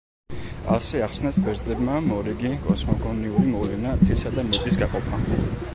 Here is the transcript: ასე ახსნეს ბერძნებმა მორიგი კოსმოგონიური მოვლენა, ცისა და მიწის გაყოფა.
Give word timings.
ასე 0.75 1.03
ახსნეს 1.07 1.37
ბერძნებმა 1.47 1.99
მორიგი 2.07 2.55
კოსმოგონიური 2.65 3.53
მოვლენა, 3.53 3.97
ცისა 4.05 4.37
და 4.39 4.49
მიწის 4.51 4.85
გაყოფა. 4.85 5.25